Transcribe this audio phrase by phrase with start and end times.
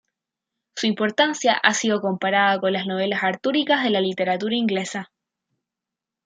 [0.75, 5.11] Su importancia ha sido comparada con las novelas artúricas de la literatura inglesa.